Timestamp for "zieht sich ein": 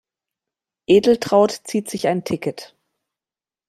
1.65-2.23